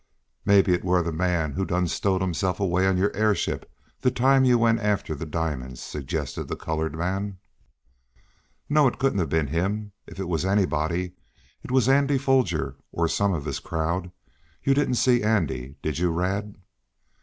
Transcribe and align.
"Maybe 0.45 0.73
it 0.73 0.83
were 0.83 1.03
th' 1.03 1.13
man 1.13 1.51
who 1.53 1.63
done 1.63 1.87
stowed 1.87 2.23
hisself 2.23 2.59
away 2.59 2.87
on 2.87 2.97
yo' 2.97 3.09
airship, 3.09 3.71
de 4.01 4.09
time 4.09 4.43
yo' 4.43 4.55
all 4.55 4.61
went 4.61 4.79
after 4.79 5.13
de 5.13 5.27
diamonds," 5.27 5.79
suggested 5.79 6.45
the 6.47 6.55
colored 6.55 6.95
man. 6.95 7.37
"No, 8.67 8.87
it 8.87 8.97
couldn't 8.97 9.19
have 9.19 9.29
been 9.29 9.45
him. 9.49 9.91
If 10.07 10.19
it 10.19 10.27
was 10.27 10.43
anybody, 10.43 11.13
it 11.61 11.69
was 11.69 11.87
Andy 11.87 12.17
Foger, 12.17 12.77
or 12.91 13.07
some 13.07 13.31
of 13.35 13.45
his 13.45 13.59
crowd. 13.59 14.11
You 14.63 14.73
didn't 14.73 14.95
see 14.95 15.21
Andy, 15.21 15.75
did 15.83 15.99
you, 15.99 16.09
Rad?" 16.09 16.55